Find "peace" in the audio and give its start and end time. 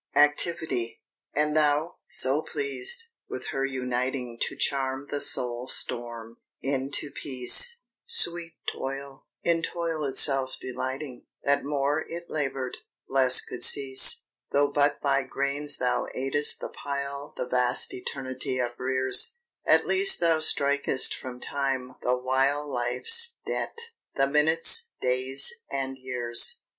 7.11-7.81